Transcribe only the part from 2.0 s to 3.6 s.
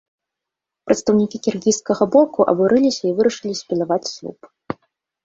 боку абурыліся і вырашылі